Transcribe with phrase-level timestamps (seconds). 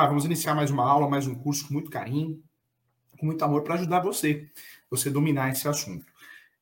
[0.00, 2.42] lá, vamos iniciar mais uma aula, mais um curso com muito carinho,
[3.18, 4.48] com muito amor para ajudar você,
[4.88, 6.06] você dominar esse assunto.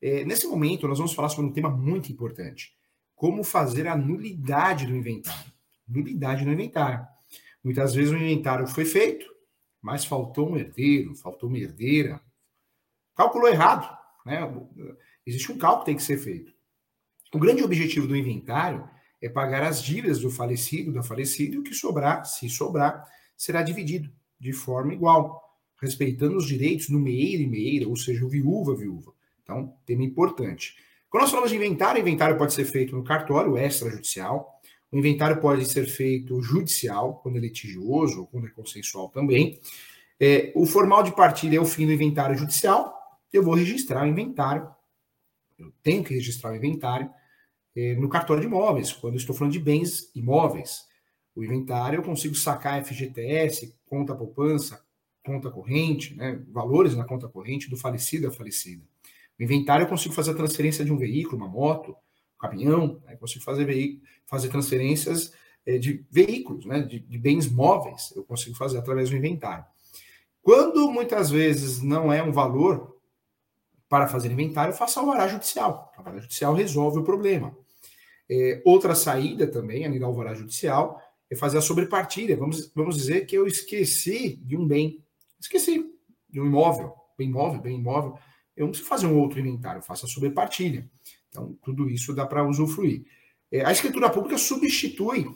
[0.03, 2.77] É, nesse momento, nós vamos falar sobre um tema muito importante:
[3.15, 5.53] como fazer a nulidade do inventário.
[5.87, 7.07] Nulidade no inventário.
[7.63, 9.25] Muitas vezes o inventário foi feito,
[9.81, 12.21] mas faltou um herdeiro, faltou uma herdeira.
[13.15, 13.89] Calculou errado.
[14.27, 14.41] Né?
[15.25, 16.53] Existe um cálculo que tem que ser feito.
[17.33, 18.89] O grande objetivo do inventário
[19.23, 23.07] é pagar as dívidas do falecido, da falecida, e o que sobrar, se sobrar,
[23.39, 25.43] será dividido de forma igual,
[25.81, 29.15] respeitando os direitos do meeiro e meira, ou seja, o viúva, viúva.
[29.43, 30.77] Então, tema importante.
[31.09, 35.65] Quando nós falamos de inventário, inventário pode ser feito no cartório extrajudicial, o inventário pode
[35.67, 39.61] ser feito judicial, quando é litigioso, ou quando é consensual também.
[40.21, 42.95] É, o formal de partilha é o fim do inventário judicial,
[43.33, 44.69] eu vou registrar o inventário,
[45.59, 47.09] eu tenho que registrar o inventário,
[47.77, 50.88] é, no cartório de imóveis, quando estou falando de bens imóveis.
[51.39, 54.85] O inventário eu consigo sacar FGTS, conta poupança,
[55.25, 58.83] conta corrente, né, valores na conta corrente do falecido a falecida.
[59.39, 63.15] O inventário eu consigo fazer a transferência de um veículo, uma moto, um caminhão, né,
[63.15, 65.33] consigo fazer, fazer transferências
[65.65, 69.65] é, de veículos, né, de, de bens móveis, eu consigo fazer através do inventário.
[70.43, 72.99] Quando muitas vezes não é um valor
[73.89, 75.93] para fazer inventário, faça o alvará judicial.
[75.95, 77.57] O alvará judicial resolve o problema.
[78.29, 81.01] É, outra saída também, além do alvará judicial,
[81.31, 82.37] é fazer a sobrepartilha.
[82.37, 85.05] Vamos, vamos dizer que eu esqueci de um bem.
[85.41, 85.85] Esqueci
[86.29, 88.19] de um imóvel, bem imóvel, bem imóvel.
[88.57, 90.89] Eu não preciso fazer um outro inventário, eu faço a sobrepartilha.
[91.29, 93.05] Então, tudo isso dá para usufruir.
[93.51, 95.27] É, a escritura pública substitui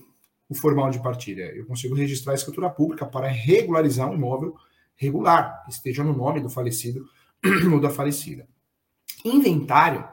[0.49, 1.45] o formal de partilha.
[1.55, 4.55] Eu consigo registrar a escritura pública para regularizar um imóvel
[4.97, 7.07] regular, que esteja no nome do falecido
[7.73, 8.47] ou da falecida.
[9.25, 10.07] Inventário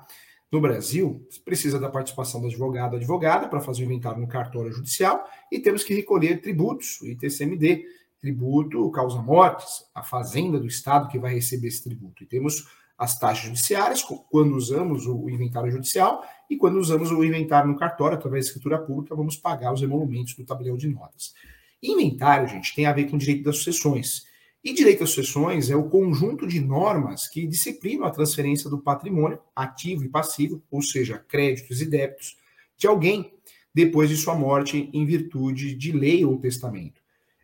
[0.51, 5.23] no Brasil, precisa da participação do advogado advogada para fazer o inventário no cartório judicial
[5.51, 7.85] e temos que recolher tributos, o ITCMD,
[8.19, 12.23] tributo causa mortes, a fazenda do Estado que vai receber esse tributo.
[12.23, 12.67] E temos
[12.97, 18.17] as taxas judiciárias, quando usamos o inventário judicial, e quando usamos o inventário no cartório,
[18.17, 21.33] através da escritura pública, vamos pagar os emolumentos do tabelião de notas.
[21.81, 24.25] Inventário, gente, tem a ver com direito das sucessões.
[24.69, 29.39] E direito às sucessões é o conjunto de normas que disciplinam a transferência do patrimônio
[29.55, 32.37] ativo e passivo, ou seja, créditos e débitos,
[32.77, 33.33] de alguém
[33.73, 37.01] depois de sua morte em virtude de lei ou testamento.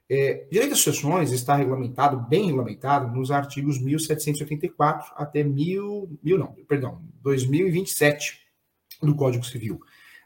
[0.07, 6.53] É, direito às sucessões está regulamentado, bem regulamentado, nos artigos 1784 até mil, mil não,
[6.67, 8.39] perdão, 2027
[9.01, 9.81] do Código Civil.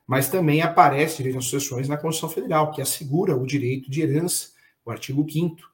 [0.06, 4.50] Mas também aparece direito às sucessões na Constituição Federal, que assegura o direito de herança,
[4.84, 5.70] o artigo 5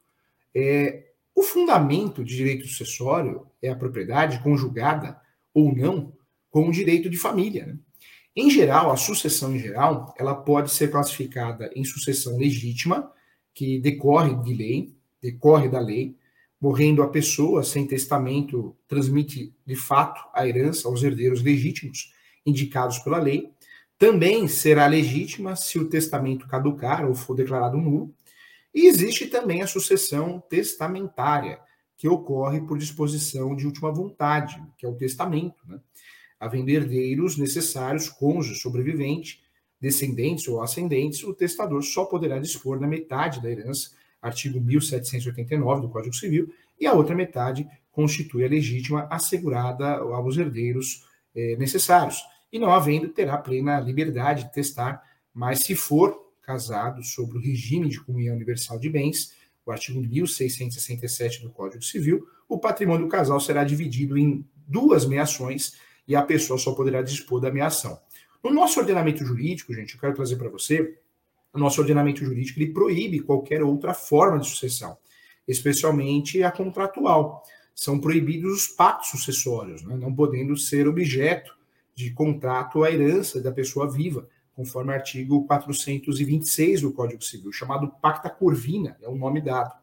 [0.54, 1.05] é,
[1.36, 5.20] o fundamento de direito sucessório é a propriedade conjugada
[5.52, 6.14] ou não
[6.50, 7.66] com o direito de família.
[7.66, 7.78] Né?
[8.34, 13.12] Em geral, a sucessão em geral, ela pode ser classificada em sucessão legítima,
[13.52, 16.16] que decorre de lei, decorre da lei,
[16.58, 22.14] morrendo a pessoa sem testamento, transmite de fato a herança aos herdeiros legítimos
[22.46, 23.50] indicados pela lei.
[23.98, 28.14] Também será legítima se o testamento caducar ou for declarado nulo.
[28.76, 31.58] E existe também a sucessão testamentária,
[31.96, 35.80] que ocorre por disposição de última vontade, que é o testamento, né?
[36.38, 39.42] Havendo herdeiros necessários, cônjuge sobrevivente,
[39.80, 45.88] descendentes ou ascendentes, o testador só poderá dispor da metade da herança, artigo 1789 do
[45.88, 51.02] Código Civil, e a outra metade constitui a legítima assegurada aos herdeiros
[51.34, 52.22] eh, necessários.
[52.52, 57.88] E não havendo, terá plena liberdade de testar, mas se for casados sobre o regime
[57.88, 59.34] de comunhão universal de bens,
[59.66, 65.74] o artigo 1667 do Código Civil, o patrimônio do casal será dividido em duas meações
[66.06, 67.98] e a pessoa só poderá dispor da meação.
[68.44, 70.96] No nosso ordenamento jurídico, gente, eu quero trazer para você,
[71.52, 74.96] o nosso ordenamento jurídico ele proíbe qualquer outra forma de sucessão,
[75.48, 77.42] especialmente a contratual.
[77.74, 81.56] São proibidos os pactos sucessórios, né, não podendo ser objeto
[81.92, 88.30] de contrato a herança da pessoa viva conforme artigo 426 do Código Civil, chamado Pacta
[88.30, 89.74] Corvina, é o nome dado.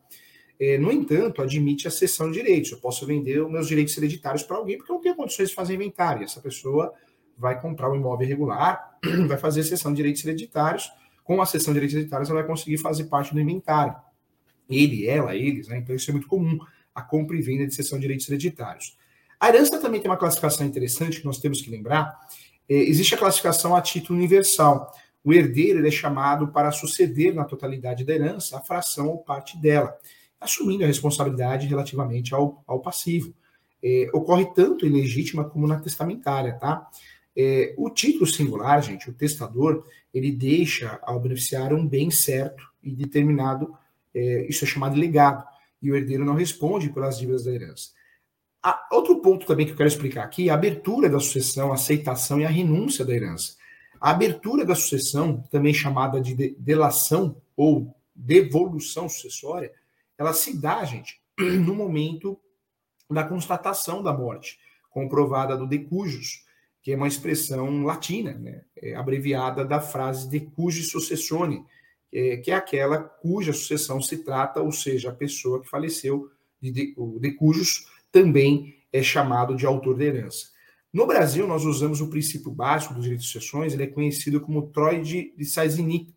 [0.60, 2.72] É, no entanto, admite a cessão de direitos.
[2.72, 5.76] Eu posso vender meus direitos hereditários para alguém porque eu não tenho condições de fazer
[5.76, 6.24] inventário.
[6.24, 6.92] Essa pessoa
[7.38, 8.98] vai comprar um imóvel irregular,
[9.28, 10.90] vai fazer cessão de direitos hereditários.
[11.24, 13.96] Com a cessão de direitos hereditários, ela vai conseguir fazer parte do inventário.
[14.68, 15.78] Ele, ela, eles, né?
[15.78, 16.58] Então isso é muito comum,
[16.96, 18.98] a compra e venda de cessão de direitos hereditários.
[19.40, 22.18] A herança também tem uma classificação interessante que nós temos que lembrar,
[22.68, 24.92] existe a classificação a título universal.
[25.24, 29.98] O herdeiro é chamado para suceder na totalidade da herança a fração ou parte dela,
[30.40, 33.34] assumindo a responsabilidade relativamente ao, ao passivo.
[33.82, 36.90] É, ocorre tanto em legítima como na testamentária, tá?
[37.36, 42.92] É, o título singular, gente, o testador, ele deixa ao beneficiário um bem certo e
[42.94, 43.76] determinado
[44.14, 45.44] é, isso é chamado de legado,
[45.82, 47.90] e o herdeiro não responde pelas dívidas da herança.
[48.66, 51.74] Ah, outro ponto também que eu quero explicar aqui é a abertura da sucessão, a
[51.74, 53.58] aceitação e a renúncia da herança.
[54.00, 59.72] A abertura da sucessão, também chamada de delação ou devolução sucessória,
[60.18, 62.40] ela se dá, gente, no momento
[63.10, 64.58] da constatação da morte,
[64.90, 66.46] comprovada do decujus,
[66.82, 71.66] que é uma expressão latina, né, é abreviada da frase decujus successione,
[72.14, 76.30] é, que é aquela cuja sucessão se trata, ou seja, a pessoa que faleceu,
[76.62, 80.54] de, de, o decujus também é chamado de autor da herança.
[80.94, 84.68] No Brasil, nós usamos o princípio básico dos direitos de sucessões, ele é conhecido como
[84.68, 86.14] Troide de Sazini.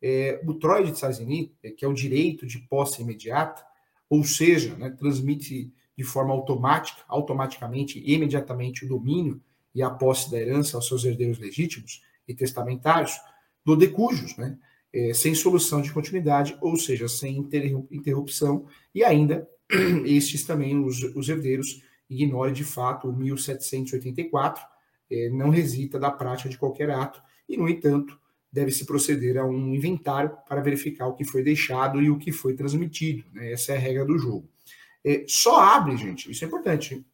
[0.00, 3.62] É, o Troide de Sazini, é, que é o direito de posse imediata,
[4.08, 9.42] ou seja, né, transmite de forma automática, automaticamente, imediatamente o domínio
[9.74, 13.18] e a posse da herança aos seus herdeiros legítimos e testamentários,
[13.64, 14.56] do decujus, né,
[14.92, 17.36] é, sem solução de continuidade, ou seja, sem
[17.90, 19.48] interrupção, e ainda
[20.04, 24.64] estes também, os, os herdeiros, ignore de fato o 1784,
[25.10, 28.18] é, não resita da prática de qualquer ato, e, no entanto,
[28.52, 32.54] deve-se proceder a um inventário para verificar o que foi deixado e o que foi
[32.54, 33.24] transmitido.
[33.32, 33.52] Né?
[33.52, 34.48] Essa é a regra do jogo.
[35.04, 37.04] É, só abre, gente, isso é importante,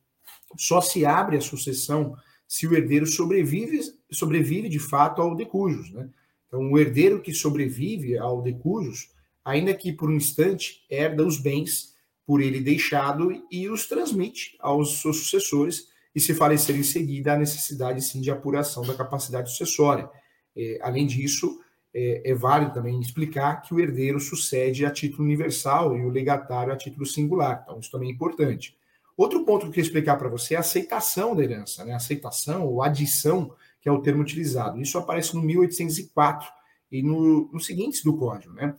[0.57, 2.17] só se abre a sucessão
[2.49, 3.81] se o herdeiro sobrevive,
[4.11, 5.91] sobrevive de fato ao decujus.
[5.91, 6.09] Né?
[6.47, 9.11] Então, o herdeiro que sobrevive ao decujus,
[9.45, 11.96] ainda que por um instante, herda os bens
[12.27, 17.39] por ele deixado e os transmite aos seus sucessores, e se falecer em seguida, há
[17.39, 20.09] necessidade sim de apuração da capacidade sucessória.
[20.57, 21.61] É, além disso,
[21.95, 26.73] é, é, válido também explicar que o herdeiro sucede a título universal e o legatário
[26.73, 27.63] a título singular.
[27.63, 28.77] Então, isso também é importante.
[29.17, 31.95] Outro ponto que eu queria explicar para você é a aceitação da herança, né?
[31.95, 34.81] aceitação ou adição, que é o termo utilizado.
[34.81, 36.49] Isso aparece no 1804
[36.93, 38.53] e no, no seguintes do código.
[38.53, 38.75] Né?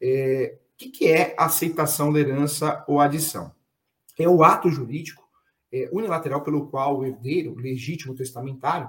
[0.00, 3.52] É, que, que é aceitação da herança ou adição?
[4.18, 5.22] É o ato jurídico
[5.70, 8.88] é, unilateral pelo qual o herdeiro, legítimo testamentário,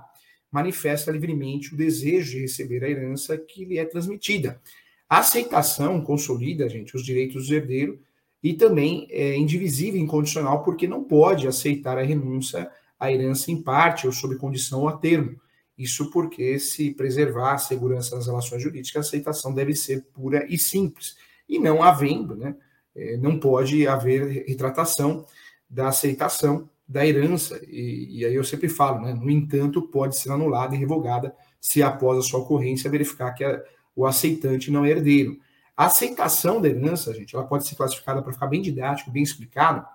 [0.50, 4.62] manifesta livremente o desejo de receber a herança que lhe é transmitida.
[5.10, 8.00] A aceitação consolida, gente, os direitos do herdeiro
[8.42, 13.62] e também é indivisível e incondicional porque não pode aceitar a renúncia à herança em
[13.62, 15.40] parte ou sob condição ou a termo.
[15.78, 20.58] Isso porque, se preservar a segurança das relações jurídicas, a aceitação deve ser pura e
[20.58, 21.16] simples
[21.52, 22.56] e não havendo, né,
[22.96, 25.26] é, não pode haver retratação
[25.70, 27.60] da aceitação da herança.
[27.68, 31.84] E, e, aí eu sempre falo, né, no entanto, pode ser anulada e revogada se
[31.84, 33.62] após a sua ocorrência verificar que a,
[33.94, 35.38] o aceitante não é herdeiro.
[35.76, 39.86] A aceitação da herança, gente, ela pode ser classificada para ficar bem didático, bem explicado,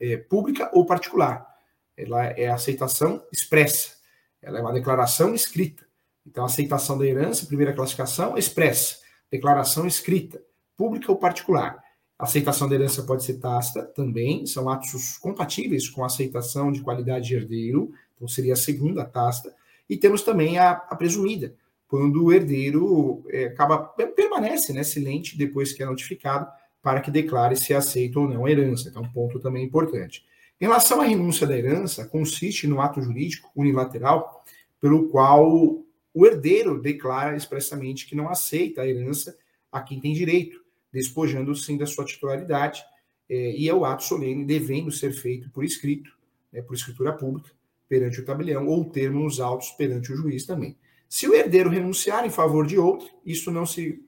[0.00, 1.46] é, pública ou particular.
[1.94, 3.96] Ela é aceitação expressa,
[4.40, 5.84] ela é uma declaração escrita.
[6.26, 8.96] Então, aceitação da herança, primeira classificação, expressa,
[9.30, 10.40] declaração escrita
[10.76, 11.82] pública ou particular.
[12.18, 16.80] A aceitação da herança pode ser tácita também, são atos compatíveis com a aceitação de
[16.80, 19.54] qualidade de herdeiro, então seria a segunda tácita.
[19.88, 21.54] E temos também a, a presumida,
[21.86, 26.46] quando o herdeiro é, acaba permanece né, silente depois que é notificado
[26.82, 28.88] para que declare se aceita ou não a herança.
[28.88, 30.24] Então, um ponto também importante.
[30.60, 34.44] Em relação à renúncia da herança, consiste no ato jurídico unilateral
[34.80, 39.36] pelo qual o herdeiro declara expressamente que não aceita a herança
[39.70, 40.63] a quem tem direito,
[40.94, 42.84] despojando sim da sua titularidade,
[43.28, 46.10] é, e é o ato solene devendo ser feito por escrito,
[46.52, 47.50] né, por escritura pública,
[47.88, 50.76] perante o tabelião, ou termo nos autos perante o juiz também.
[51.08, 54.02] Se o herdeiro renunciar em favor de outro, isso não se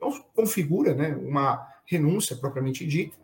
[0.00, 3.16] não configura né, uma renúncia propriamente dita,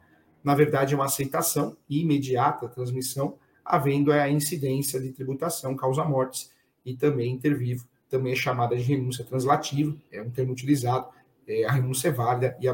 [0.43, 6.53] na verdade é uma aceitação imediata transmissão, havendo a incidência de tributação, causa-mortes,
[6.85, 11.09] e também intervivo, também é chamada de renúncia translativa, é um termo utilizado
[11.47, 12.69] é, a renúncia é válida e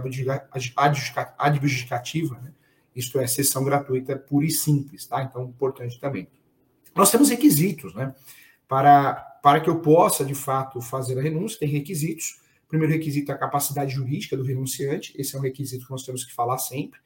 [1.36, 2.52] adjudicativa, né?
[2.94, 5.22] isto é, sessão gratuita pura e simples, tá?
[5.22, 6.28] Então, importante também.
[6.94, 8.14] Nós temos requisitos, né?
[8.68, 12.40] Para, para que eu possa, de fato, fazer a renúncia, tem requisitos.
[12.66, 16.04] O primeiro requisito é a capacidade jurídica do renunciante, esse é um requisito que nós
[16.04, 17.00] temos que falar sempre.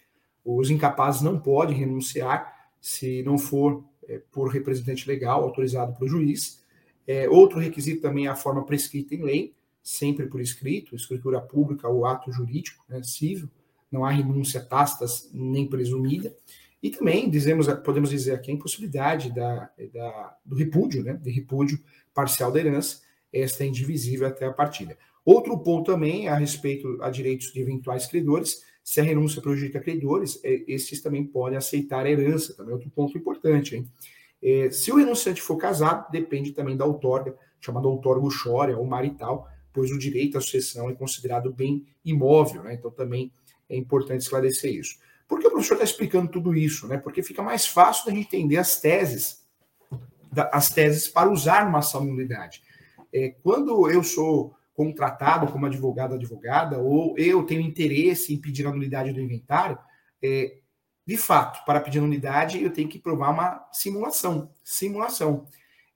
[0.44, 6.62] Os incapazes não podem renunciar se não for é, por representante legal autorizado pelo juiz.
[7.06, 11.86] É, outro requisito também é a forma prescrita em lei sempre por escrito, escritura pública
[11.86, 13.50] ou ato jurídico, né, civil,
[13.92, 16.34] não há renúncia tácita nem presumida.
[16.82, 21.78] E também dizemos, podemos dizer aqui a impossibilidade da, da, do repúdio, né, de repúdio
[22.14, 24.96] parcial da herança, esta é indivisível até a partida.
[25.24, 30.38] Outro ponto também a respeito a direitos de eventuais credores, se a renúncia prejudica credores,
[30.44, 33.76] é, esses também podem aceitar a herança, também é outro ponto importante.
[33.76, 33.88] Hein?
[34.42, 39.48] É, se o renunciante for casado, depende também da outorga, chamada outorga uxória ou marital,
[39.74, 42.74] pois o direito à sucessão é considerado bem imóvel, né?
[42.74, 43.30] então também
[43.68, 44.98] É importante esclarecer isso.
[45.26, 46.86] Por que o professor está explicando tudo isso?
[46.86, 46.96] Né?
[46.98, 49.44] Porque fica mais fácil da gente entender as teses,
[50.52, 52.62] as teses para usar numa ação de nulidade.
[53.12, 58.70] É, quando eu sou contratado como advogado advogada, ou eu tenho interesse em pedir a
[58.70, 59.78] nulidade do inventário,
[60.22, 60.58] é,
[61.06, 64.50] de fato, para pedir a nulidade, eu tenho que provar uma simulação.
[64.62, 65.46] Simulação.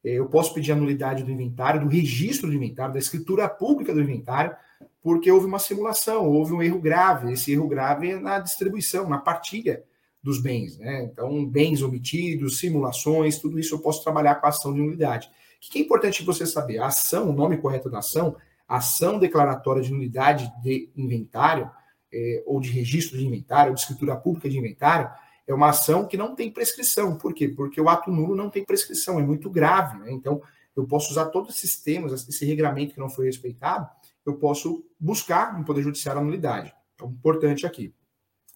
[0.05, 3.93] É, eu posso pedir a nulidade do inventário, do registro do inventário, da escritura pública
[3.93, 4.55] do inventário,
[5.03, 7.33] porque houve uma simulação, houve um erro grave.
[7.33, 9.83] Esse erro grave é na distribuição, na partilha
[10.23, 10.79] dos bens.
[10.79, 11.05] Né?
[11.05, 15.29] Então, bens omitidos, simulações, tudo isso eu posso trabalhar com a ação de nulidade.
[15.29, 16.79] O que é importante você saber?
[16.79, 18.37] A ação, o nome correto da ação,
[18.67, 21.71] ação declaratória de nulidade de inventário,
[22.13, 25.11] é, ou de registro de inventário, ou de escritura pública de inventário,
[25.49, 27.17] é uma ação que não tem prescrição.
[27.17, 27.49] Por quê?
[27.49, 29.99] Porque o ato nulo não tem prescrição, é muito grave.
[29.99, 30.13] Né?
[30.13, 30.43] Então,
[30.77, 33.89] eu posso usar todos esses termos, esse regramento que não foi respeitado,
[34.27, 36.75] eu posso buscar no Poder Judiciário a nulidade.
[37.01, 37.95] É importante aqui.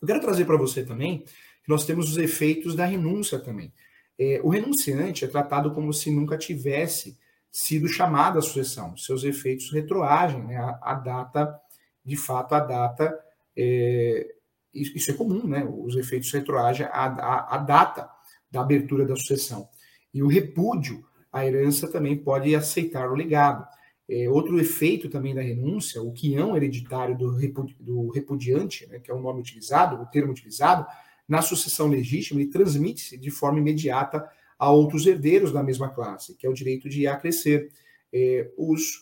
[0.03, 1.21] Eu quero trazer para você também
[1.65, 3.73] que nós temos os efeitos da renúncia também.
[4.19, 7.19] É, o renunciante é tratado como se nunca tivesse
[7.51, 8.95] sido chamado à sucessão.
[8.99, 11.59] Seus efeitos retroagem né, a, a data,
[12.05, 13.19] de fato, a data
[13.57, 14.27] é,
[14.73, 15.65] isso é comum, né?
[15.65, 18.09] Os efeitos retroagem à, à, à data
[18.51, 19.69] da abertura da sucessão.
[20.13, 23.67] E o repúdio à herança também pode aceitar o legado.
[24.09, 29.11] É, outro efeito também da renúncia, o quião hereditário do, repudi do repudiante, né, que
[29.11, 30.87] é o nome utilizado, o termo utilizado,
[31.27, 36.47] na sucessão legítima, ele transmite-se de forma imediata a outros herdeiros da mesma classe, que
[36.47, 37.71] é o direito de acrescer.
[38.13, 39.01] É, os,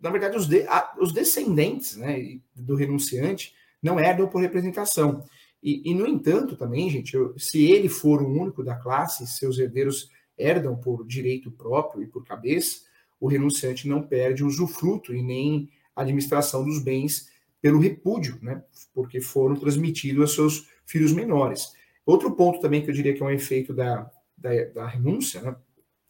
[0.00, 5.24] na verdade, os, de, a, os descendentes né, do renunciante não herdam por representação.
[5.62, 9.58] E, e, no entanto, também, gente, eu, se ele for o único da classe, seus
[9.58, 12.80] herdeiros herdam por direito próprio e por cabeça,
[13.20, 17.28] o renunciante não perde usufruto e nem administração dos bens
[17.60, 18.62] pelo repúdio, né?
[18.94, 21.72] Porque foram transmitidos a seus filhos menores.
[22.06, 25.54] Outro ponto também que eu diria que é um efeito da, da, da renúncia, né?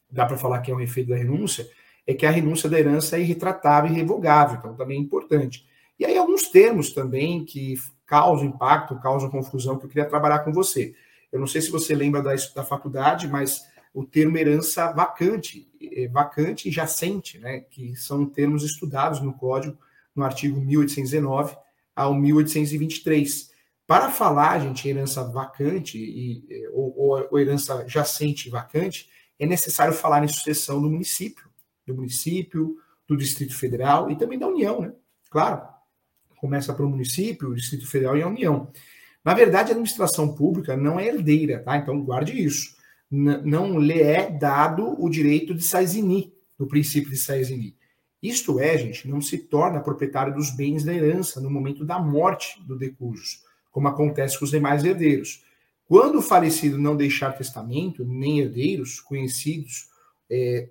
[0.08, 1.68] Dá para falar que é um efeito da renúncia,
[2.06, 5.66] é que a renúncia da herança é irretratável e revogável, então também é importante.
[6.00, 7.75] E aí alguns termos também que
[8.07, 10.95] causam impacto, causam confusão, que eu queria trabalhar com você.
[11.30, 16.09] Eu não sei se você lembra da, da faculdade, mas o termo herança vacante, é,
[16.09, 19.76] vacante e jacente, né, que são termos estudados no código,
[20.16, 21.54] no artigo 1819
[21.95, 23.50] ao 1823.
[23.87, 29.45] Para falar, gente, herança vacante e, é, ou, ou, ou herança jacente e vacante, é
[29.45, 31.45] necessário falar em sucessão do município,
[31.87, 34.92] do município, do Distrito Federal e também da União, né?
[35.28, 35.62] Claro,
[36.40, 38.73] começa pelo município, o Distrito Federal e a União.
[39.23, 41.76] Na verdade, a administração pública não é herdeira, tá?
[41.76, 42.75] Então guarde isso.
[43.11, 47.76] N não lhe é dado o direito de saisini, do princípio de saisini.
[48.23, 52.62] Isto é, gente, não se torna proprietário dos bens da herança no momento da morte
[52.66, 55.44] do decujus, como acontece com os demais herdeiros.
[55.87, 59.88] Quando o falecido não deixar testamento, nem herdeiros conhecidos,
[60.30, 60.68] é,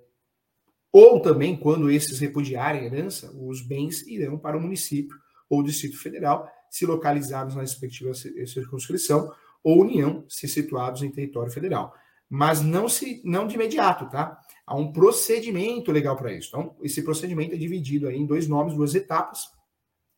[0.92, 5.19] ou também quando esses repudiarem a herança, os bens irão para o município
[5.50, 9.30] ou Distrito Federal, se localizados na respectiva circunscrição,
[9.62, 11.94] ou União, se situados em território federal.
[12.28, 14.40] Mas não se não de imediato, tá?
[14.64, 16.48] Há um procedimento legal para isso.
[16.48, 19.50] Então, esse procedimento é dividido aí em dois nomes, duas etapas,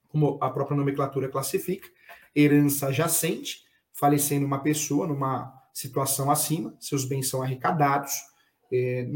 [0.08, 1.88] como a própria nomenclatura classifica:
[2.36, 3.62] herança jacente,
[3.94, 8.12] falecendo uma pessoa numa situação acima, seus bens são arrecadados,
[8.70, 9.08] é,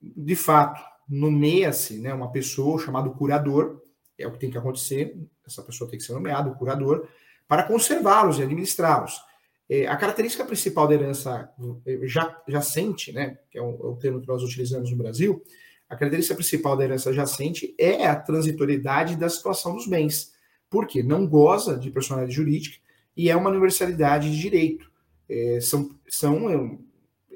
[0.00, 3.80] de fato, nomeia-se né, uma pessoa chamado curador,
[4.22, 7.08] é o que tem que acontecer, essa pessoa tem que ser nomeada, o curador,
[7.46, 9.20] para conservá-los e administrá-los.
[9.68, 11.50] É, a característica principal da herança
[11.86, 12.00] é,
[12.48, 15.42] jacente, né, que é o, é o, termo que nós utilizamos no Brasil,
[15.88, 20.32] a característica principal da herança jacente é a transitoriedade da situação dos bens.
[20.70, 21.02] Por quê?
[21.02, 22.78] Não goza de personalidade jurídica
[23.16, 24.90] e é uma universalidade de direito.
[25.28, 26.78] É, são são é,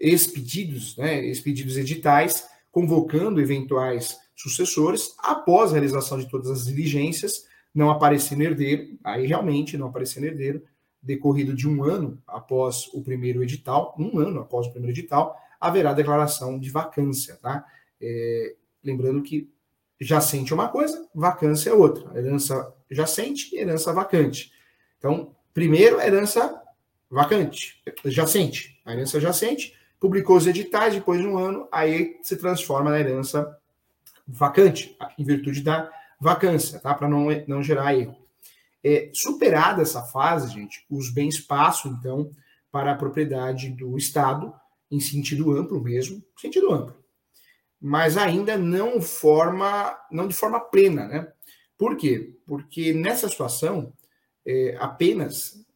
[0.00, 7.90] expedidos, né, expedidos editais, convocando eventuais sucessores, após a realização de todas as diligências, não
[7.90, 10.62] aparecendo herdeiro, aí realmente não aparecendo herdeiro,
[11.02, 15.92] decorrido de um ano após o primeiro edital, um ano após o primeiro edital, haverá
[15.92, 17.64] declaração de vacância, tá?
[18.00, 19.50] É, lembrando que
[20.00, 22.18] jacente é uma coisa, vacância é outra.
[22.18, 24.52] Herança jacente e herança vacante.
[24.98, 26.60] Então, primeiro, herança
[27.10, 28.80] vacante, jacente.
[28.84, 33.56] A herança jacente publicou os editais, depois de um ano, aí se transforma na herança
[34.26, 35.90] vacante, em virtude da
[36.20, 36.94] vacância, tá?
[36.94, 38.16] Para não, não gerar erro.
[38.82, 42.30] É, superada essa fase, gente, os bens passam, então,
[42.70, 44.52] para a propriedade do Estado,
[44.90, 46.96] em sentido amplo mesmo, sentido amplo.
[47.80, 51.28] Mas ainda não forma, não de forma plena, né?
[51.76, 52.34] Por quê?
[52.46, 53.92] Porque nessa situação,
[54.46, 55.66] é, apenas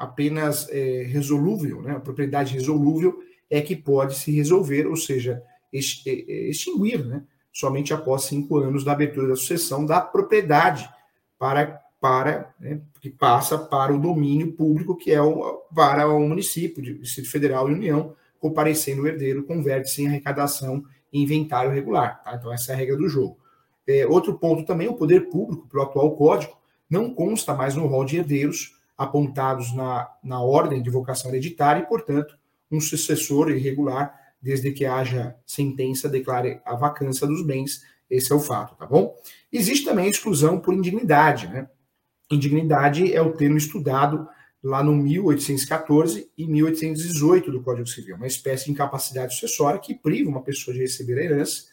[0.00, 1.92] apenas é, resolúvel, né?
[1.92, 7.22] a propriedade resolúvel é que pode se resolver, ou seja, é, é, extinguir, né?
[7.52, 10.88] Somente após cinco anos da abertura da sucessão da propriedade
[11.38, 16.82] para para né, que passa para o domínio público que é o, para o município,
[16.82, 22.22] Distrito Federal e União, comparecendo o herdeiro, converte-se em arrecadação e inventário regular.
[22.22, 22.34] Tá?
[22.34, 23.36] Então, essa é a regra do jogo.
[23.86, 26.56] É, outro ponto também, o poder público, pelo atual código,
[26.88, 31.86] não consta mais no rol de herdeiros apontados na, na ordem de vocação hereditária e,
[31.86, 32.38] portanto,
[32.70, 37.82] um sucessor irregular, desde que haja sentença, declare a vacância dos bens.
[38.08, 39.14] Esse é o fato, tá bom?
[39.52, 41.68] Existe também exclusão por indignidade, né?
[42.30, 44.28] Indignidade é o termo estudado
[44.62, 50.28] lá no 1814 e 1818 do Código Civil, uma espécie de incapacidade sucessória que priva
[50.28, 51.64] uma pessoa de receber a herança,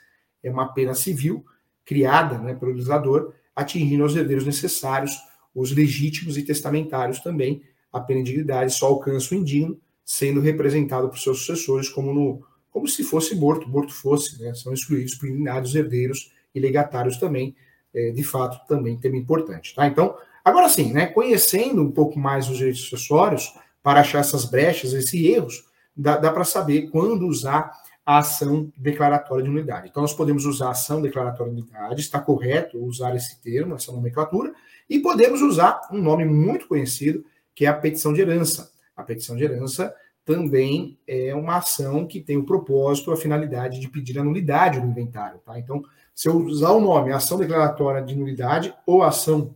[0.41, 1.45] é uma pena civil
[1.85, 5.17] criada né, pelo legislador, atingindo aos herdeiros necessários,
[5.53, 7.63] os legítimos e testamentários também.
[7.91, 12.45] A pena de indignidade só alcança o indigno, sendo representado por seus sucessores como, no,
[12.77, 15.17] como se fosse morto, morto fosse, né, são excluídos
[15.63, 17.55] os herdeiros e legatários também,
[17.93, 19.75] é, de fato, também tema importante.
[19.75, 19.87] Tá?
[19.87, 20.15] Então,
[20.47, 23.53] Agora sim, né, conhecendo um pouco mais os direitos sucessórios,
[23.83, 27.69] para achar essas brechas, esses erros, dá, dá para saber quando usar
[28.05, 29.89] a ação declaratória de unidade.
[29.89, 33.91] Então, nós podemos usar a ação declaratória de unidade, está correto usar esse termo, essa
[33.91, 34.53] nomenclatura,
[34.89, 38.71] e podemos usar um nome muito conhecido, que é a petição de herança.
[38.95, 39.93] A petição de herança
[40.27, 44.85] também é uma ação que tem o propósito, a finalidade de pedir a nulidade do
[44.85, 45.39] inventário.
[45.39, 45.57] Tá?
[45.57, 45.81] Então,
[46.13, 49.55] se eu usar o nome ação declaratória de nulidade ou ação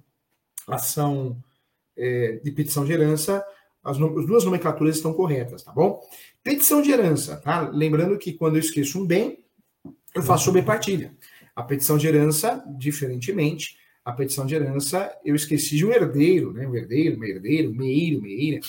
[0.65, 1.35] ação
[1.97, 3.45] é, de petição de herança,
[3.83, 5.99] as, as, duas nomenclaturas estão corretas, tá bom?
[6.41, 7.69] Petição de herança, tá?
[7.69, 9.43] Lembrando que quando eu esqueço um bem,
[10.15, 11.13] eu faço sobre partilha.
[11.53, 16.65] A petição de herança, diferentemente, a petição de herança, eu esqueci de um herdeiro, né?
[16.65, 18.61] Um herdeiro, uma herdeira, um meiro, meira.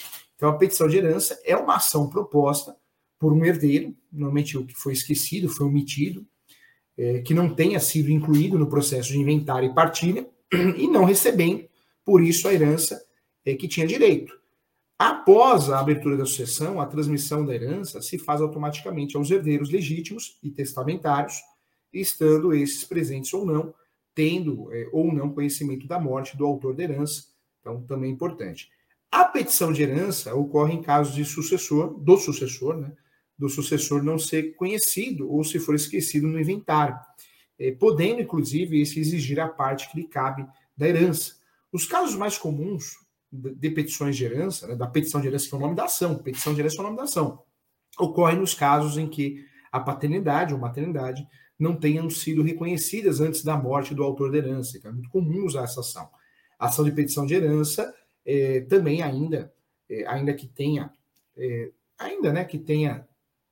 [0.43, 2.77] Então, a petição de herança é uma ação proposta
[3.17, 6.27] por um herdeiro, normalmente o que foi esquecido, foi omitido,
[6.99, 10.29] é, que não tenha sido incluído no processo de inventário e partilha,
[10.77, 11.65] e não recebendo
[12.05, 13.01] por isso a herança
[13.45, 14.37] é que tinha direito.
[14.99, 20.41] Após a abertura da sucessão, a transmissão da herança se faz automaticamente aos herdeiros legítimos
[20.43, 21.37] e testamentários,
[21.93, 23.73] estando esses presentes ou não,
[24.13, 27.27] tendo é, ou não conhecimento da morte do autor da herança.
[27.61, 28.69] Então, também é importante.
[29.13, 32.91] A petição de herança ocorre em casos de sucessor, do sucessor, né?
[33.39, 36.99] Do sucessor não ser conhecido ou se for esquecido no inventário,
[37.59, 41.35] é, podendo, inclusive, esse exigir a parte que lhe cabe da herança.
[41.71, 42.97] Os casos mais comuns
[43.31, 46.17] de petições de herança, né, da petição de herança, que é o nome da ação,
[46.17, 47.43] petição de herança é o nome da ação,
[47.99, 51.27] ocorrem nos casos em que a paternidade ou maternidade
[51.59, 54.79] não tenham sido reconhecidas antes da morte do autor da herança.
[54.79, 56.09] Então é muito comum usar essa ação.
[56.59, 57.93] A ação de petição de herança
[58.25, 59.53] é, também ainda,
[59.89, 60.93] é, ainda que tenha,
[61.37, 63.07] é, ainda né, que tenha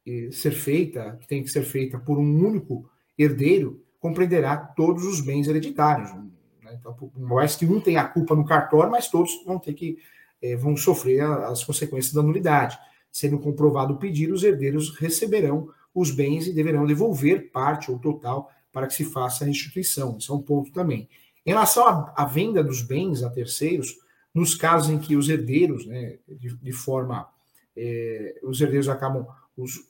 [0.06, 5.20] é, ser feita, que tenha que ser feita por um único herdeiro, compreenderá todos os
[5.20, 6.30] bens hereditários, né?
[6.72, 9.98] Então, mais que um tenha a culpa no cartório, mas todos vão ter que
[10.42, 12.78] é, vão sofrer as consequências da nulidade.
[13.10, 18.50] Sendo comprovado o pedido, os herdeiros receberão os bens e deverão devolver parte ou total
[18.72, 20.16] para que se faça a restituição.
[20.16, 21.08] Isso é um ponto também.
[21.44, 23.96] Em relação à venda dos bens a terceiros,
[24.34, 27.28] nos casos em que os herdeiros, né, de, de forma,
[27.76, 29.80] é, os herdeiros acabam, os,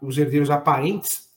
[0.00, 1.30] os herdeiros aparentes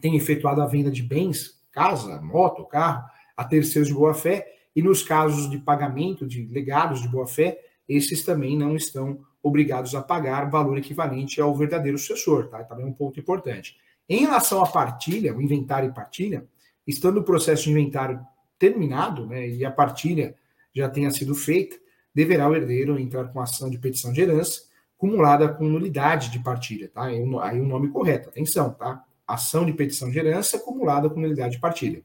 [0.00, 3.04] têm efetuado a venda de bens, casa, moto, carro,
[3.36, 7.58] a terceiros de boa-fé, e nos casos de pagamento de legados de boa-fé,
[7.88, 12.62] esses também não estão obrigados a pagar valor equivalente ao verdadeiro sucessor, tá?
[12.64, 13.76] Também é um ponto importante.
[14.08, 16.46] Em relação à partilha, o inventário e partilha,
[16.86, 18.20] estando o processo de inventário
[18.58, 20.36] terminado, né, e a partilha
[20.74, 21.76] já tenha sido feita,
[22.14, 24.62] deverá o herdeiro entrar com ação de petição de herança,
[24.96, 27.04] cumulada com nulidade de partilha, tá?
[27.04, 29.02] Aí o nome correto, atenção, tá?
[29.26, 32.02] Ação de petição de herança acumulada com nulidade de partilha.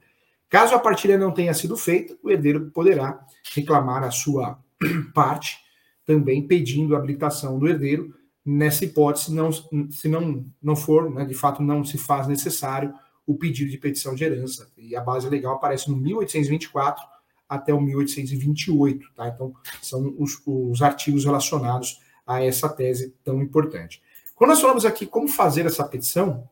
[0.49, 4.57] Caso a partilha não tenha sido feita, o herdeiro poderá reclamar a sua
[5.13, 5.57] parte,
[6.05, 8.15] também pedindo a habilitação do herdeiro.
[8.45, 12.93] Nessa hipótese, não, se não, não for, né, de fato, não se faz necessário
[13.25, 14.71] o pedido de petição de herança.
[14.77, 17.03] E a base legal aparece no 1824
[17.47, 19.13] até o 1828.
[19.13, 19.27] Tá?
[19.27, 24.01] Então, são os, os artigos relacionados a essa tese tão importante.
[24.35, 26.47] Quando nós falamos aqui como fazer essa petição,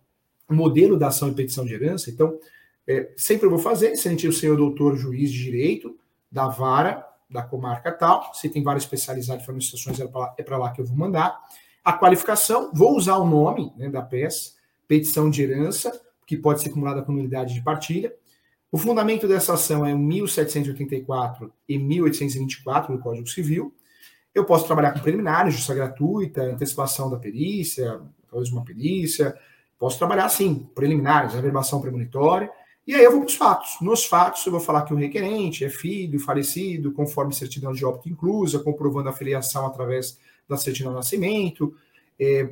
[0.49, 2.39] o modelo da ação e petição de herança, então,
[2.88, 5.97] é, sempre eu vou fazer, excelentíssimo senhor doutor juiz de direito
[6.31, 8.34] da vara da comarca tal.
[8.34, 11.39] Se tem vara especializada de administrações, é para lá que eu vou mandar.
[11.84, 14.53] A qualificação, vou usar o nome né, da peça,
[14.88, 15.91] petição de herança,
[16.25, 18.13] que pode ser acumulada com unidade de partilha.
[18.75, 23.73] O fundamento dessa ação é 1784 e 1824 do Código Civil.
[24.33, 29.33] Eu posso trabalhar com preliminares, justiça gratuita, antecipação da perícia, talvez uma perícia.
[29.79, 32.51] Posso trabalhar, sim, preliminares, averbação premonitória.
[32.85, 33.77] E aí eu vou para os fatos.
[33.79, 38.09] Nos fatos, eu vou falar que o requerente é filho, falecido, conforme certidão de óbito
[38.09, 41.73] inclusa, comprovando a filiação através da certidão de nascimento.
[42.19, 42.49] É,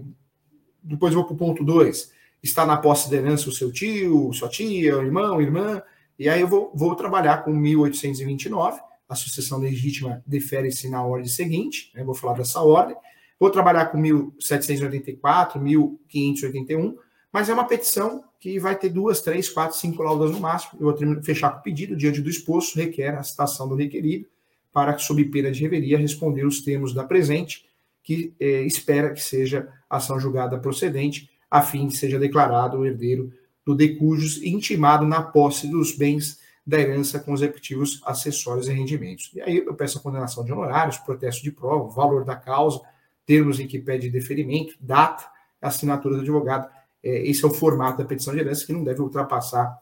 [0.81, 2.13] depois eu vou para o ponto 2.
[2.41, 5.83] Está na posse da herança o seu tio, sua tia, o irmão, irmã.
[6.17, 8.81] E aí eu vou, vou trabalhar com 1829.
[9.07, 11.91] A sucessão legítima defere-se na ordem seguinte.
[11.93, 12.95] Né, vou falar dessa ordem.
[13.39, 16.97] Vou trabalhar com 1784, 1581
[17.33, 20.79] mas é uma petição que vai ter duas, três, quatro, cinco laudas no máximo.
[20.79, 24.27] Eu vou fechar com o pedido diante do exposto, requer a citação do requerido
[24.71, 27.65] para, sob pena de reveria, responder os termos da presente,
[28.03, 33.31] que é, espera que seja ação julgada procedente, a fim de seja declarado o herdeiro
[33.65, 39.31] do decujus intimado na posse dos bens da herança com os respectivos acessórios e rendimentos.
[39.33, 42.79] E aí eu peço a condenação de honorários, protesto de prova, valor da causa,
[43.25, 45.25] termos em que pede deferimento, data,
[45.61, 46.67] assinatura do advogado
[47.03, 49.77] é, esse é o formato da petição de herança, que não deve ultrapassar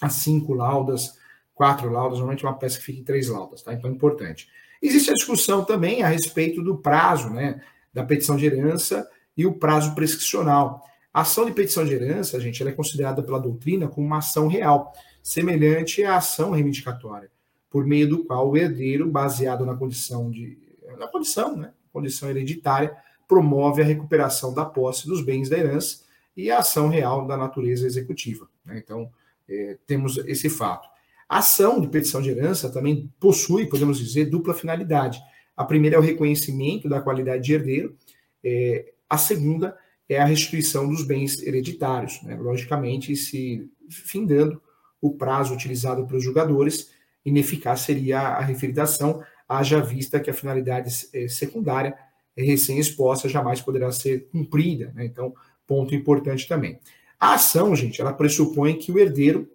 [0.00, 1.16] as cinco laudas,
[1.54, 3.72] quatro laudas, normalmente uma peça que fica em três laudas, tá?
[3.72, 4.48] Então é importante.
[4.80, 7.60] Existe a discussão também a respeito do prazo, né,
[7.92, 10.84] da petição de herança e o prazo prescricional.
[11.12, 14.46] A ação de petição de herança, gente, ela é considerada pela doutrina como uma ação
[14.46, 14.92] real,
[15.22, 17.30] semelhante à ação reivindicatória,
[17.70, 20.58] por meio do qual o herdeiro, baseado na condição de
[20.96, 26.04] na condição, né, condição hereditária, promove a recuperação da posse dos bens da herança
[26.36, 28.48] e a ação real da natureza executiva.
[28.64, 28.80] Né?
[28.82, 29.10] Então,
[29.48, 30.88] é, temos esse fato.
[31.28, 35.20] A ação de petição de herança também possui, podemos dizer, dupla finalidade.
[35.56, 37.94] A primeira é o reconhecimento da qualidade de herdeiro,
[38.42, 39.76] é, a segunda
[40.08, 42.36] é a restituição dos bens hereditários, né?
[42.36, 44.60] logicamente, se findando
[45.00, 46.90] o prazo utilizado pelos julgadores,
[47.24, 51.96] ineficaz seria a referida ação, haja vista que a finalidade é, secundária
[52.36, 54.92] é recém-exposta jamais poderá ser cumprida.
[54.94, 55.04] Né?
[55.04, 55.34] Então,
[55.68, 56.80] Ponto importante também.
[57.20, 59.46] A ação, gente, ela pressupõe que o herdeiro,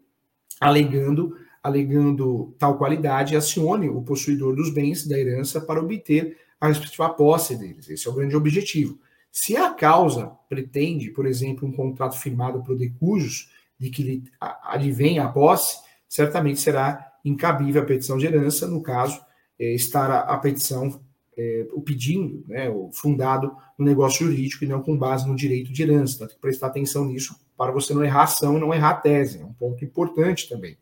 [0.61, 7.09] alegando, alegando tal qualidade, acione o possuidor dos bens da herança para obter a respectiva
[7.09, 7.89] posse deles.
[7.89, 8.99] Esse é o grande objetivo.
[9.33, 15.17] Se a causa pretende, por exemplo, um contrato firmado por decujos de que lhe advém
[15.17, 19.19] a posse, certamente será incabível a petição de herança, no caso,
[19.59, 21.01] é, estar a, a petição
[21.35, 25.73] é, o pedindo, né, o fundado no negócio jurídico e não com base no direito
[25.73, 26.13] de herança.
[26.13, 28.91] Então, tem que prestar atenção nisso para você não errar a ação e não errar
[28.91, 29.39] a tese.
[29.39, 30.77] É um ponto importante também.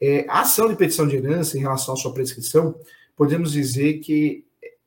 [0.00, 2.74] É, a ação de petição de herança em relação à sua prescrição,
[3.14, 4.44] podemos dizer que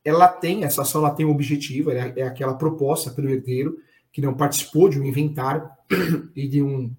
[0.08, 3.78] ela tem, essa ação ela tem um objetivo, é, é aquela proposta pelo herdeiro
[4.10, 5.70] que não participou de um inventário
[6.34, 6.89] e de um,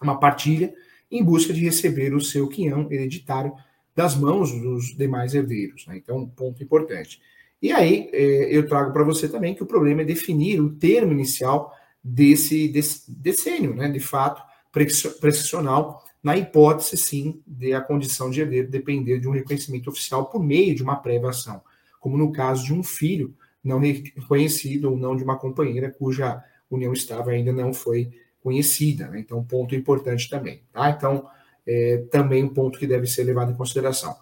[0.00, 0.72] uma partilha
[1.10, 3.52] em busca de receber o seu quinhão hereditário
[3.94, 5.86] das mãos dos demais herdeiros.
[5.86, 5.98] Né?
[5.98, 7.20] Então, ponto importante.
[7.60, 11.12] E aí é, eu trago para você também que o problema é definir o termo
[11.12, 11.70] inicial
[12.02, 14.42] desse, desse decênio, né, de fato,
[14.72, 20.42] prescricional, na hipótese, sim, de a condição de herdeiro depender de um reconhecimento oficial por
[20.42, 21.60] meio de uma prévia ação,
[22.06, 26.40] como no caso de um filho não reconhecido ou não de uma companheira cuja
[26.70, 29.08] união estável ainda não foi conhecida.
[29.08, 29.18] Né?
[29.18, 30.62] Então, ponto importante também.
[30.72, 30.88] Tá?
[30.90, 31.26] Então,
[31.66, 34.14] é, também um ponto que deve ser levado em consideração.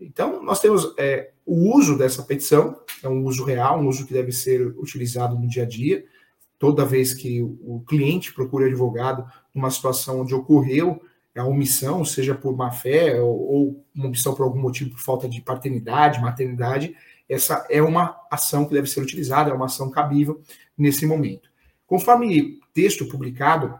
[0.00, 4.14] Então, nós temos é, o uso dessa petição, é um uso real, um uso que
[4.14, 6.06] deve ser utilizado no dia a dia.
[6.58, 11.02] Toda vez que o cliente procura advogado numa situação onde ocorreu
[11.36, 15.28] a omissão, seja por má fé ou, ou uma omissão por algum motivo, por falta
[15.28, 16.96] de paternidade, maternidade,
[17.28, 20.40] essa é uma ação que deve ser utilizada, é uma ação cabível
[20.76, 21.50] nesse momento.
[21.86, 23.78] Conforme texto publicado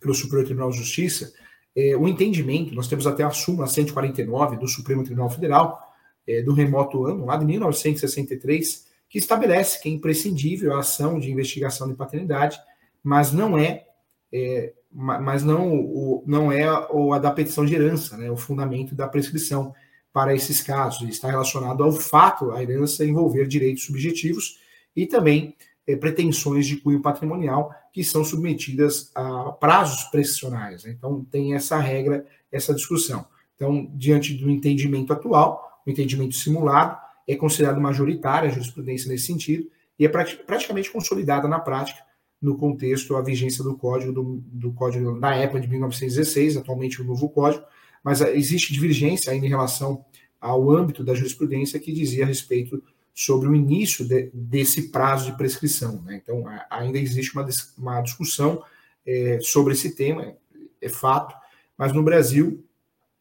[0.00, 1.32] pelo Superior Tribunal de Justiça,
[1.76, 5.80] é, o entendimento, nós temos até a súmula 149 do Supremo Tribunal Federal,
[6.26, 11.30] é, do remoto ano, lá de 1963, que estabelece que é imprescindível a ação de
[11.30, 12.58] investigação de paternidade,
[13.02, 13.86] mas não é,
[14.32, 18.92] é mas não, o, não é o, a da petição de herança, né, o fundamento
[18.92, 19.72] da prescrição
[20.12, 21.08] para esses casos.
[21.08, 24.58] Está relacionado ao fato, a herança envolver direitos subjetivos
[24.94, 30.84] e também é, pretensões de cunho patrimonial que são submetidas a prazos prescricionais.
[30.84, 30.94] Né?
[30.96, 33.26] Então, tem essa regra, essa discussão.
[33.56, 36.96] Então, diante do entendimento atual, o entendimento simulado
[37.26, 39.68] é considerado majoritária a jurisprudência nesse sentido
[39.98, 42.00] e é praticamente consolidada na prática
[42.40, 47.04] no contexto a vigência do código do, do código da época de 1916, atualmente o
[47.04, 47.64] novo código,
[48.02, 50.04] mas existe divergência ainda em relação
[50.40, 52.82] ao âmbito da jurisprudência que dizia a respeito
[53.14, 56.00] sobre o início de, desse prazo de prescrição.
[56.02, 56.20] Né?
[56.22, 58.62] Então, ainda existe uma, uma discussão
[59.06, 60.36] é, sobre esse tema, é,
[60.80, 61.34] é, fato,
[61.76, 62.64] mas no Brasil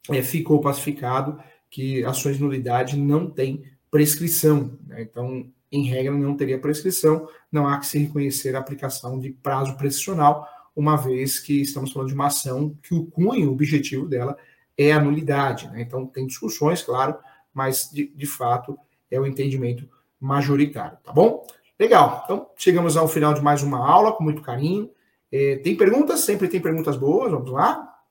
[0.10, 1.40] é, ficou pacificado
[1.70, 4.78] que ações de nulidade não têm prescrição.
[4.88, 5.02] Né?
[5.02, 9.76] Então, em regra, não teria prescrição, não há que se reconhecer a aplicação de prazo
[9.76, 14.38] prescricional, uma vez que estamos falando de uma ação que o cunho, o objetivo dela
[14.80, 15.68] é a nulidade.
[15.70, 15.82] Né?
[15.82, 17.18] Então, tem discussões, claro,
[17.54, 18.80] mas de, de fato
[19.12, 21.46] é o entendimento majoritário, tá bom?
[21.78, 24.90] Legal, então chegamos ao final de mais uma aula, com muito carinho.
[25.32, 26.22] É, tem perguntas?
[26.22, 28.02] Sempre tem perguntas boas, vamos lá?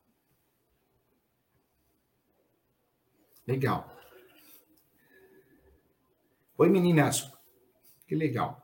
[3.47, 3.91] Legal.
[6.59, 7.31] Oi, meninas.
[8.07, 8.63] Que legal.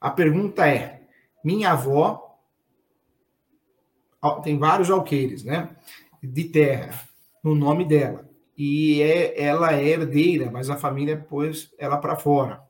[0.00, 1.06] A pergunta é:
[1.42, 2.38] minha avó
[4.42, 5.74] tem vários alqueires, né?
[6.22, 7.06] De terra,
[7.44, 8.28] no nome dela.
[8.56, 12.62] E é, ela é herdeira, mas a família pôs ela para fora.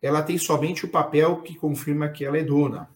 [0.00, 2.88] Ela tem somente o papel que confirma que ela é dona,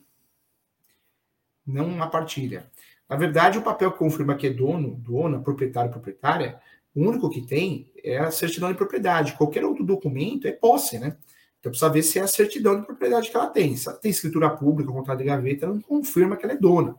[1.67, 2.71] não uma partilha.
[3.09, 6.59] Na verdade, o papel que confirma que é dono, dona, proprietário, proprietária,
[6.95, 9.35] o único que tem é a certidão de propriedade.
[9.35, 11.17] Qualquer outro documento é posse, né?
[11.61, 13.77] Então precisa ver se é a certidão de propriedade que ela tem.
[13.77, 16.95] Se ela tem escritura pública, contrato de gaveta, ela não confirma que ela é dona.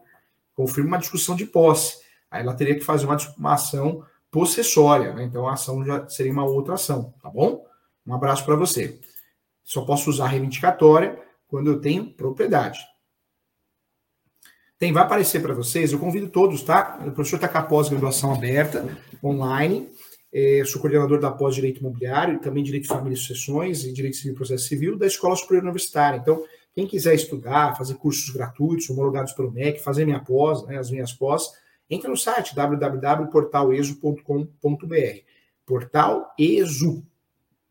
[0.54, 2.05] Confirma uma discussão de posse.
[2.36, 5.24] Aí ela teria que fazer uma, uma ação possessória, né?
[5.24, 7.66] Então a ação já seria uma outra ação, tá bom?
[8.06, 9.00] Um abraço para você.
[9.64, 11.18] Só posso usar reivindicatória
[11.48, 12.80] quando eu tenho propriedade.
[14.78, 17.00] Tem, vai aparecer para vocês, eu convido todos, tá?
[17.08, 18.86] O professor está com a pós-graduação aberta,
[19.24, 19.90] online.
[20.34, 24.34] É, sou coordenador da pós-direito imobiliário, também direito de família e sucessões e direito civil
[24.34, 26.18] e processo civil da Escola Superior Universitária.
[26.18, 26.44] Então,
[26.74, 31.14] quem quiser estudar, fazer cursos gratuitos, homologados pelo MEC, fazer minha pós, né, as minhas
[31.14, 31.50] pós,
[31.90, 35.24] entre no site www.portalesu.com.br.
[35.66, 37.06] Portalesu,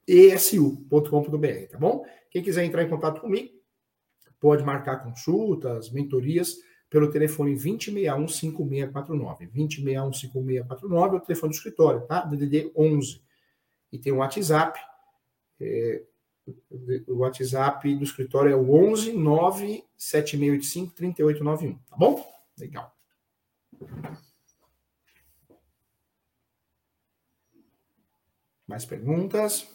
[0.06, 2.04] esu.com.br, tá bom?
[2.30, 3.52] Quem quiser entrar em contato comigo,
[4.40, 6.56] pode marcar consultas, mentorias,
[6.90, 9.50] pelo telefone 2061-5649.
[9.52, 12.22] 2061-5649 é o telefone do escritório, tá?
[12.22, 13.20] DDD 11.
[13.90, 14.78] E tem o WhatsApp.
[15.60, 16.02] É,
[17.08, 21.78] o WhatsApp do escritório é o 11 97685 3891.
[21.78, 22.24] Tá bom?
[22.58, 22.94] Legal.
[28.66, 29.68] Mais perguntas?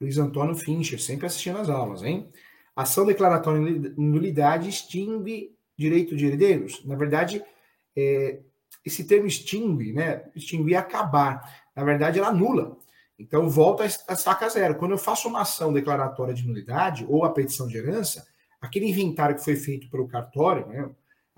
[0.00, 2.30] Luiz Antônio Fincher, sempre assistindo as aulas, hein?
[2.76, 6.84] Ação declaratória de nulidade extingue direito de herdeiros?
[6.84, 7.42] Na verdade,
[7.96, 8.40] é,
[8.84, 10.30] esse termo extingue, né?
[10.36, 11.42] Extinguir acabar.
[11.74, 12.78] Na verdade, ela anula.
[13.18, 14.76] Então, volta a estaca zero.
[14.76, 18.24] Quando eu faço uma ação declaratória de nulidade ou a petição de herança,
[18.60, 20.88] aquele inventário que foi feito pelo cartório, né,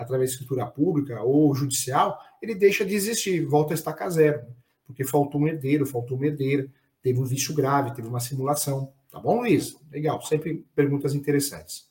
[0.01, 4.43] através de escritura pública ou judicial, ele deixa de existir, volta a estaca zero.
[4.87, 6.67] Porque faltou um herdeiro, faltou uma herdeira,
[7.03, 8.93] teve um vício grave, teve uma simulação.
[9.11, 9.77] Tá bom, Luiz?
[9.91, 11.89] Legal, sempre perguntas interessantes.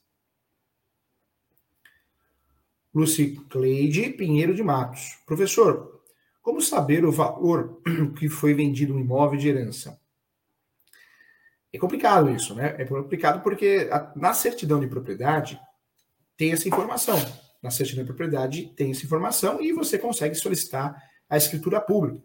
[2.94, 5.20] Luci Cleide Pinheiro de Matos.
[5.26, 6.02] Professor,
[6.42, 7.80] como saber o valor
[8.18, 10.00] que foi vendido um imóvel de herança?
[11.72, 12.76] É complicado isso, né?
[12.80, 15.60] É complicado porque na certidão de propriedade
[16.36, 17.18] tem essa informação.
[17.62, 20.96] Na certidão de propriedade tem essa informação e você consegue solicitar
[21.30, 22.24] a escritura pública.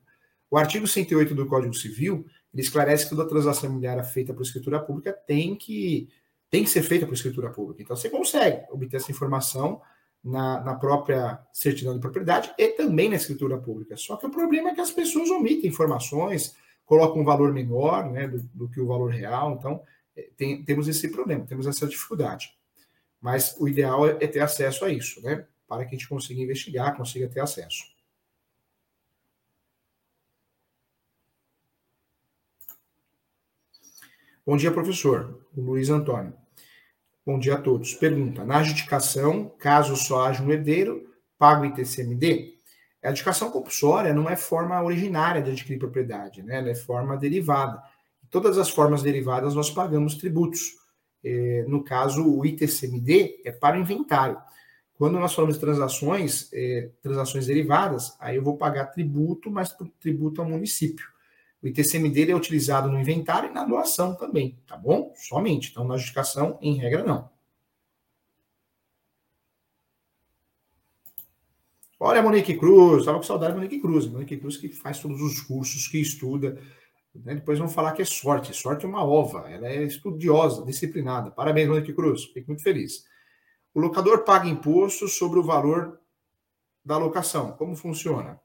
[0.50, 4.78] O artigo 108 do Código Civil ele esclarece que toda transação imobiliária feita por escritura
[4.78, 6.08] pública tem que,
[6.48, 7.82] tem que ser feita por escritura pública.
[7.82, 9.82] Então, você consegue obter essa informação
[10.22, 13.96] na, na própria certidão de propriedade e também na escritura pública.
[13.96, 18.28] Só que o problema é que as pessoas omitem informações, colocam um valor menor né,
[18.28, 19.56] do, do que o valor real.
[19.58, 19.82] Então,
[20.16, 22.54] é, tem, temos esse problema, temos essa dificuldade.
[23.24, 25.46] Mas o ideal é, é ter acesso a isso, né?
[25.66, 27.82] Para que a gente consiga investigar, consiga ter acesso.
[34.44, 35.42] Bom dia, professor.
[35.56, 36.34] O Luiz Antônio.
[37.24, 37.94] Bom dia a todos.
[37.94, 42.58] Pergunta: na adjudicação, caso só haja um herdeiro, paga o ITCMD?
[43.02, 46.58] A adjudicação compulsória não é forma originária de adquirir propriedade, né?
[46.58, 47.82] Ela é forma derivada.
[48.28, 50.83] Todas as formas derivadas nós pagamos tributos.
[51.24, 54.36] É, no caso, o ITCMD é para o inventário.
[54.96, 60.40] Quando nós falamos de transações, é, transações derivadas, aí eu vou pagar tributo, mas tributo
[60.40, 61.06] ao município.
[61.62, 65.12] O ITCM dele é utilizado no inventário e na doação também, tá bom?
[65.16, 65.70] Somente.
[65.70, 67.30] Então, na justificação, em regra, não.
[71.98, 74.06] Olha a Monique Cruz, estava com saudade da Monique Cruz.
[74.06, 76.60] Monique Cruz que faz todos os cursos, que estuda.
[77.14, 77.34] Né?
[77.36, 78.54] Depois vão falar que é sorte.
[78.54, 79.50] Sorte é uma ova.
[79.50, 81.30] Ela é estudiosa, disciplinada.
[81.30, 82.24] Parabéns, Monique Cruz.
[82.24, 83.04] Fico muito feliz.
[83.72, 86.00] O locador paga imposto sobre o valor
[86.84, 87.52] da locação.
[87.52, 88.40] Como funciona?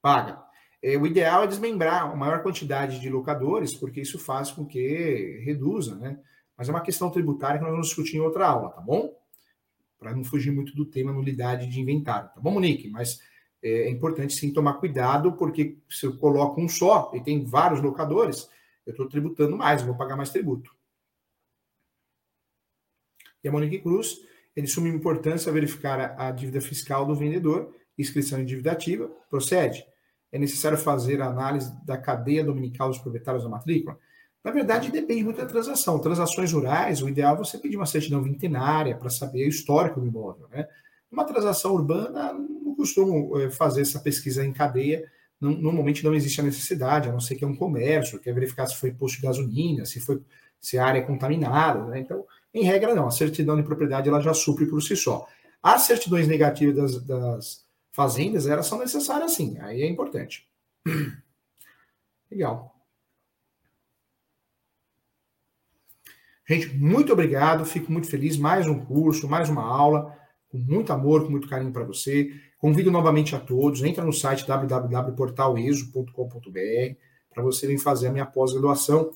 [0.00, 0.42] Paga.
[0.82, 5.42] É, o ideal é desmembrar a maior quantidade de locadores, porque isso faz com que
[5.44, 6.18] reduza, né?
[6.56, 9.14] Mas é uma questão tributária que nós vamos discutir em outra aula, tá bom?
[9.98, 12.88] Para não fugir muito do tema nulidade de inventário, tá bom, Monique?
[12.88, 13.20] Mas
[13.62, 17.80] é, é importante sim tomar cuidado, porque se eu coloco um só e tem vários
[17.80, 18.48] locadores,
[18.86, 20.74] eu estou tributando mais, vou pagar mais tributo.
[23.42, 24.20] E a Monique Cruz,
[24.54, 29.86] ele suma importância verificar a, a dívida fiscal do vendedor, inscrição em dívida ativa, procede.
[30.32, 33.98] É necessário fazer a análise da cadeia dominical dos proprietários da matrícula?
[34.42, 35.98] Na verdade, depende muito da transação.
[35.98, 40.06] Transações rurais, o ideal é você pedir uma certidão vintenária para saber o histórico do
[40.06, 40.48] imóvel.
[40.48, 40.66] Né?
[41.10, 42.32] Uma transação urbana,
[42.80, 45.04] costumo eh, fazer essa pesquisa em cadeia,
[45.40, 48.76] normalmente não existe a necessidade, a não ser que é um comércio, quer verificar se
[48.76, 50.20] foi posto de gasolina, se foi
[50.60, 52.00] se a área é contaminada, né?
[52.00, 53.06] Então, em regra, não.
[53.06, 55.26] A certidão de propriedade ela já supre por si só.
[55.62, 59.58] As certidões negativas das, das fazendas, elas são necessárias sim.
[59.60, 60.46] Aí é importante.
[62.30, 62.74] Legal.
[66.46, 67.64] Gente, muito obrigado.
[67.64, 68.36] Fico muito feliz.
[68.36, 70.14] Mais um curso, mais uma aula,
[70.50, 72.30] com muito amor, com muito carinho para você.
[72.58, 73.82] Convido novamente a todos.
[73.82, 76.94] Entra no site www.portaleso.com.br
[77.32, 79.10] para você vir fazer a minha pós-graduação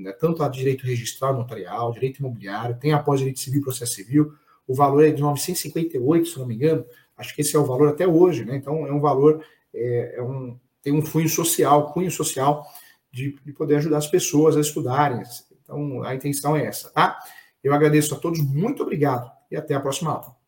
[0.00, 4.32] né, tanto a direito registral notarial, direito imobiliário, tem após direito civil processo civil.
[4.66, 6.84] O valor é de 958, se não me engano.
[7.16, 8.56] Acho que esse é o valor até hoje, né?
[8.56, 12.66] Então é um valor, é, é um, tem um cunho social, cunho social
[13.12, 15.22] de, de poder ajudar as pessoas a estudarem.
[15.62, 17.18] Então a intenção é essa, tá?
[17.62, 20.39] Eu agradeço a todos, muito obrigado e até a próxima aula.